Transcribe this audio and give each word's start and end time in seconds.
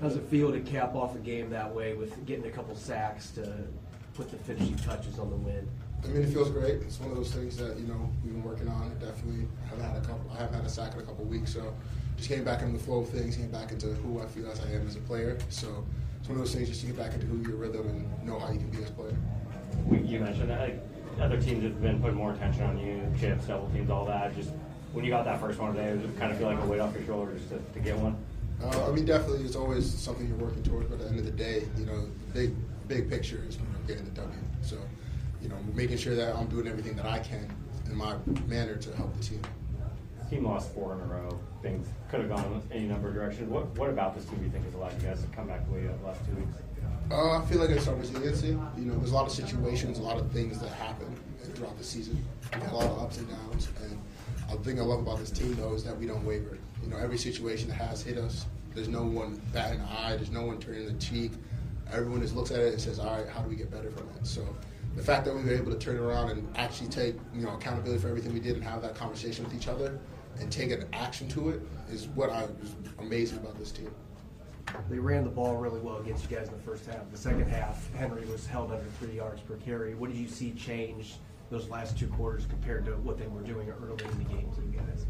How's 0.00 0.14
it 0.14 0.22
feel 0.30 0.52
to 0.52 0.60
cap 0.60 0.94
off 0.94 1.16
a 1.16 1.18
game 1.18 1.50
that 1.50 1.74
way 1.74 1.94
with 1.94 2.24
getting 2.24 2.46
a 2.46 2.50
couple 2.50 2.76
sacks 2.76 3.30
to 3.32 3.52
put 4.14 4.30
the 4.30 4.36
finishing 4.36 4.76
touches 4.76 5.18
on 5.18 5.28
the 5.28 5.36
win? 5.36 5.68
I 6.04 6.06
mean, 6.06 6.22
it 6.22 6.28
feels 6.28 6.50
great. 6.50 6.82
It's 6.82 7.00
one 7.00 7.10
of 7.10 7.16
those 7.16 7.32
things 7.32 7.56
that 7.56 7.76
you 7.76 7.86
know 7.88 8.08
we've 8.22 8.32
been 8.32 8.44
working 8.44 8.68
on. 8.68 8.96
Definitely, 9.00 9.48
I 9.64 9.70
haven't 9.70 9.84
had 9.86 9.96
a 9.96 10.06
couple. 10.06 10.30
I 10.30 10.36
haven't 10.36 10.54
had 10.54 10.64
a 10.64 10.68
sack 10.68 10.94
in 10.94 11.00
a 11.00 11.02
couple 11.02 11.24
weeks, 11.24 11.52
so 11.52 11.74
just 12.16 12.28
getting 12.28 12.44
back 12.44 12.62
into 12.62 12.78
the 12.78 12.84
flow 12.84 13.00
of 13.00 13.08
things, 13.08 13.34
getting 13.34 13.50
back 13.50 13.72
into 13.72 13.88
who 13.88 14.20
I 14.20 14.26
feel 14.26 14.48
as 14.48 14.60
I 14.60 14.70
am 14.70 14.86
as 14.86 14.94
a 14.94 15.00
player. 15.00 15.36
So 15.48 15.84
it's 16.20 16.28
one 16.28 16.38
of 16.38 16.44
those 16.44 16.54
things 16.54 16.68
just 16.68 16.82
to 16.82 16.86
get 16.86 16.96
back 16.96 17.14
into 17.14 17.26
who 17.26 17.42
your 17.48 17.56
rhythm 17.56 17.88
and 17.88 18.24
know 18.24 18.38
how 18.38 18.52
you 18.52 18.58
can 18.58 18.70
be 18.70 18.78
as 18.78 18.90
a 18.90 18.92
player. 18.92 19.16
You 19.90 20.20
mentioned 20.20 20.50
that 20.50 20.60
like, 20.60 20.82
other 21.20 21.40
teams 21.40 21.64
have 21.64 21.82
been 21.82 22.00
putting 22.00 22.16
more 22.16 22.32
attention 22.32 22.62
on 22.62 22.78
you, 22.78 23.02
chips, 23.18 23.46
double 23.46 23.68
teams, 23.70 23.90
all 23.90 24.04
that. 24.04 24.36
Just 24.36 24.50
when 24.92 25.04
you 25.04 25.10
got 25.10 25.24
that 25.24 25.40
first 25.40 25.58
one 25.58 25.74
today, 25.74 25.90
did 25.90 26.04
it 26.04 26.18
kind 26.18 26.30
of 26.30 26.38
feel 26.38 26.46
like 26.46 26.60
a 26.60 26.66
weight 26.66 26.78
off 26.78 26.94
your 26.94 27.04
shoulder 27.04 27.32
just 27.34 27.48
to, 27.50 27.58
to 27.58 27.80
get 27.80 27.96
one? 27.96 28.16
Uh, 28.62 28.88
I 28.88 28.92
mean, 28.92 29.04
definitely, 29.04 29.44
it's 29.44 29.56
always 29.56 29.88
something 29.92 30.26
you're 30.26 30.36
working 30.36 30.62
towards. 30.62 30.88
But 30.88 31.00
at 31.00 31.00
the 31.02 31.08
end 31.08 31.18
of 31.20 31.24
the 31.24 31.30
day, 31.30 31.68
you 31.78 31.86
know, 31.86 32.08
big 32.34 32.54
big 32.88 33.08
picture 33.08 33.44
is 33.48 33.56
you 33.56 33.62
know 33.62 33.78
getting 33.86 34.04
the 34.04 34.10
W. 34.12 34.38
So, 34.62 34.78
you 35.40 35.48
know, 35.48 35.56
making 35.74 35.98
sure 35.98 36.14
that 36.14 36.34
I'm 36.34 36.48
doing 36.48 36.66
everything 36.66 36.96
that 36.96 37.06
I 37.06 37.18
can 37.20 37.48
in 37.86 37.94
my 37.94 38.16
manner 38.46 38.76
to 38.76 38.96
help 38.96 39.16
the 39.16 39.22
team. 39.22 39.42
Team 40.30 40.44
lost 40.44 40.74
four 40.74 40.92
in 40.92 41.00
a 41.00 41.04
row. 41.04 41.38
Things 41.62 41.88
could 42.10 42.20
have 42.20 42.28
gone 42.28 42.62
any 42.70 42.86
number 42.86 43.08
of 43.08 43.14
directions. 43.14 43.50
What 43.50 43.66
what 43.78 43.88
about 43.88 44.14
this 44.14 44.24
team 44.26 44.38
do 44.38 44.44
you 44.44 44.50
think 44.50 44.64
has 44.66 44.74
allowed 44.74 45.00
you 45.00 45.08
guys 45.08 45.22
to 45.22 45.28
come 45.28 45.46
back 45.46 45.66
the 45.66 45.74
way 45.74 45.82
have 45.84 45.98
the 46.00 46.06
last 46.06 46.20
two 46.26 46.34
weeks? 46.34 46.56
Uh, 47.10 47.38
I 47.38 47.46
feel 47.46 47.58
like 47.58 47.70
it's 47.70 47.88
our 47.88 47.94
resiliency. 47.94 48.48
You 48.48 48.84
know, 48.84 48.98
there's 48.98 49.12
a 49.12 49.14
lot 49.14 49.26
of 49.26 49.32
situations, 49.32 49.98
a 49.98 50.02
lot 50.02 50.18
of 50.18 50.30
things 50.30 50.58
that 50.58 50.68
happen 50.68 51.16
throughout 51.54 51.78
the 51.78 51.84
season. 51.84 52.22
We 52.54 52.60
had 52.60 52.72
a 52.72 52.76
lot 52.76 52.84
of 52.84 52.98
ups 52.98 53.16
and 53.16 53.28
downs, 53.28 53.68
and 53.82 53.98
the 54.50 54.62
thing 54.62 54.78
I 54.78 54.82
love 54.84 55.00
about 55.00 55.18
this 55.18 55.30
team 55.30 55.54
though 55.54 55.72
is 55.72 55.84
that 55.84 55.98
we 55.98 56.06
don't 56.06 56.24
waver. 56.24 56.58
You 56.82 56.90
know, 56.90 56.98
every 56.98 57.18
situation 57.18 57.68
that 57.68 57.74
has 57.76 58.02
hit 58.02 58.18
us, 58.18 58.44
there's 58.74 58.88
no 58.88 59.02
one 59.02 59.40
batting 59.54 59.80
an 59.80 59.86
eye, 59.86 60.16
there's 60.16 60.30
no 60.30 60.44
one 60.44 60.58
turning 60.58 60.86
the 60.86 60.92
cheek. 61.04 61.32
Everyone 61.92 62.20
just 62.20 62.34
looks 62.34 62.50
at 62.50 62.60
it 62.60 62.72
and 62.72 62.80
says, 62.80 62.98
"All 62.98 63.16
right, 63.16 63.28
how 63.28 63.40
do 63.42 63.48
we 63.48 63.56
get 63.56 63.70
better 63.70 63.90
from 63.90 64.08
it?" 64.16 64.26
So, 64.26 64.46
the 64.96 65.02
fact 65.02 65.24
that 65.24 65.34
we 65.34 65.42
were 65.42 65.52
able 65.52 65.72
to 65.72 65.78
turn 65.78 65.96
around 65.96 66.30
and 66.30 66.56
actually 66.56 66.88
take 66.88 67.16
you 67.34 67.42
know 67.42 67.54
accountability 67.54 68.00
for 68.00 68.08
everything 68.08 68.32
we 68.32 68.40
did 68.40 68.56
and 68.56 68.64
have 68.64 68.82
that 68.82 68.94
conversation 68.94 69.44
with 69.44 69.54
each 69.54 69.68
other 69.68 69.98
and 70.40 70.50
take 70.52 70.70
an 70.70 70.84
action 70.92 71.28
to 71.28 71.50
it 71.50 71.62
is 71.90 72.08
what 72.08 72.30
I 72.30 72.42
was 72.42 72.74
amazing 72.98 73.38
about 73.38 73.58
this 73.58 73.72
team. 73.72 73.90
They 74.90 74.98
ran 74.98 75.24
the 75.24 75.30
ball 75.30 75.56
really 75.56 75.80
well 75.80 75.96
against 75.96 76.30
you 76.30 76.36
guys 76.36 76.48
in 76.48 76.54
the 76.54 76.62
first 76.62 76.86
half. 76.86 77.10
The 77.10 77.16
second 77.16 77.48
half, 77.48 77.92
Henry 77.94 78.26
was 78.26 78.46
held 78.46 78.70
under 78.70 78.84
three 79.00 79.16
yards 79.16 79.40
per 79.40 79.56
carry. 79.56 79.94
What 79.94 80.10
did 80.10 80.18
you 80.18 80.28
see 80.28 80.52
change 80.52 81.16
those 81.50 81.68
last 81.68 81.98
two 81.98 82.06
quarters 82.08 82.44
compared 82.46 82.84
to 82.84 82.92
what 82.92 83.18
they 83.18 83.26
were 83.26 83.40
doing 83.40 83.70
early 83.70 84.04
in 84.04 84.18
the 84.18 84.24
game 84.24 84.50
to 84.54 84.60
you 84.60 84.78
guys? 84.78 85.06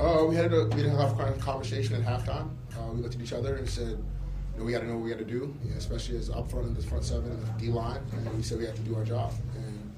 Uh, 0.00 0.26
we 0.26 0.36
had 0.36 0.52
a 0.52 0.66
we 0.66 0.82
had 0.82 0.92
a 0.92 1.32
conversation 1.38 1.96
at 1.96 2.02
halftime. 2.02 2.50
Uh, 2.76 2.92
we 2.92 3.00
looked 3.00 3.14
at 3.14 3.20
each 3.20 3.32
other 3.32 3.56
and 3.56 3.68
said, 3.68 4.02
know, 4.58 4.64
we 4.64 4.72
got 4.72 4.80
to 4.80 4.86
know 4.86 4.94
what 4.94 5.04
we 5.04 5.10
got 5.10 5.18
to 5.18 5.24
do, 5.24 5.54
especially 5.76 6.18
as 6.18 6.30
up 6.30 6.50
front 6.50 6.66
in 6.66 6.74
the 6.74 6.82
front 6.82 7.04
seven 7.04 7.30
and 7.30 7.46
the 7.46 7.52
D 7.58 7.68
line. 7.68 8.00
And 8.12 8.36
we 8.36 8.42
said 8.42 8.58
we 8.58 8.66
have 8.66 8.76
to 8.76 8.82
do 8.82 8.96
our 8.96 9.04
job, 9.04 9.32
and 9.56 9.92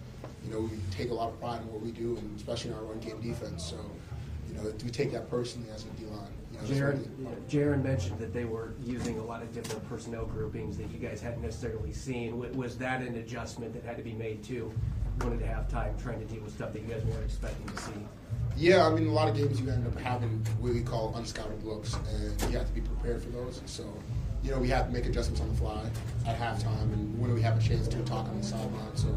you 0.44 0.52
know, 0.52 0.60
we 0.60 0.78
take 0.90 1.10
a 1.10 1.14
lot 1.14 1.28
of 1.28 1.40
pride 1.40 1.60
in 1.62 1.72
what 1.72 1.80
we 1.80 1.90
do, 1.90 2.16
and 2.16 2.36
especially 2.36 2.70
in 2.70 2.76
our 2.76 2.82
run 2.82 3.00
game 3.00 3.20
defense. 3.20 3.64
So, 3.64 3.76
you 4.48 4.54
know, 4.54 4.72
we 4.84 4.90
take 4.90 5.12
that 5.12 5.30
personally 5.30 5.70
as 5.70 5.84
a 5.84 5.88
D 6.00 6.06
line. 6.06 6.26
Jarran, 6.66 7.08
Jarran 7.48 7.82
mentioned 7.82 8.18
that 8.18 8.34
they 8.34 8.44
were 8.44 8.74
using 8.84 9.18
a 9.18 9.24
lot 9.24 9.40
of 9.42 9.50
different 9.54 9.88
personnel 9.88 10.26
groupings 10.26 10.76
that 10.76 10.90
you 10.90 10.98
guys 10.98 11.22
hadn't 11.22 11.40
necessarily 11.40 11.92
seen. 11.92 12.38
Was 12.54 12.76
that 12.76 13.00
an 13.00 13.16
adjustment 13.16 13.72
that 13.72 13.82
had 13.82 13.96
to 13.96 14.02
be 14.02 14.12
made 14.12 14.42
too? 14.42 14.70
have 15.60 15.68
time 15.68 15.94
trying 16.02 16.18
to 16.18 16.24
deal 16.26 16.42
with 16.42 16.54
stuff 16.54 16.72
that 16.72 16.80
you 16.80 16.88
guys 16.88 17.04
weren't 17.04 17.24
expecting 17.24 17.68
to 17.68 17.76
see. 17.82 17.92
Yeah, 18.56 18.86
I 18.86 18.90
mean, 18.90 19.06
a 19.06 19.12
lot 19.12 19.28
of 19.28 19.36
games 19.36 19.60
you 19.60 19.70
end 19.70 19.86
up 19.86 19.98
having 19.98 20.44
what 20.60 20.72
we 20.72 20.82
call 20.82 21.12
unscouted 21.14 21.62
looks, 21.64 21.94
and 21.94 22.40
you 22.42 22.58
have 22.58 22.66
to 22.66 22.72
be 22.72 22.80
prepared 22.80 23.22
for 23.22 23.30
those. 23.30 23.60
So, 23.66 23.84
you 24.42 24.50
know, 24.50 24.58
we 24.58 24.68
have 24.68 24.86
to 24.86 24.92
make 24.92 25.06
adjustments 25.06 25.40
on 25.40 25.48
the 25.48 25.54
fly 25.54 25.82
at 26.26 26.38
halftime, 26.38 26.92
and 26.92 27.18
when 27.20 27.32
we 27.34 27.42
have 27.42 27.58
a 27.58 27.62
chance 27.62 27.88
to 27.88 28.02
talk 28.04 28.26
on 28.26 28.38
the 28.40 28.46
sideline. 28.46 28.96
So, 28.96 29.08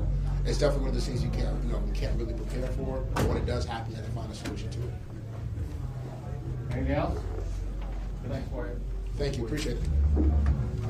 it's 0.45 0.57
definitely 0.57 0.81
one 0.81 0.89
of 0.89 0.95
those 0.95 1.05
things 1.05 1.23
you 1.23 1.29
can't, 1.29 1.63
you 1.63 1.71
know, 1.71 1.81
you 1.87 1.93
can't 1.93 2.17
really 2.19 2.33
prepare 2.33 2.67
for. 2.67 2.99
But 3.13 3.25
when 3.27 3.37
it 3.37 3.45
does 3.45 3.65
happen, 3.65 3.91
you 3.91 3.95
have 3.95 4.05
to 4.05 4.11
find 4.11 4.29
a 4.29 4.35
solution 4.35 4.69
to 4.71 4.79
it. 4.79 4.93
Anything 6.71 6.95
else? 6.95 7.19
Thanks 8.27 8.49
for 8.49 8.67
it. 8.67 8.77
Thank 9.17 9.37
you, 9.37 9.45
appreciate 9.45 9.77
it. 9.77 10.82